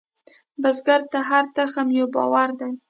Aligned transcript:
بزګر 0.61 1.01
ته 1.11 1.19
هره 1.29 1.49
تخم 1.55 1.87
یو 1.97 2.05
باور 2.15 2.49
دی 2.59 2.71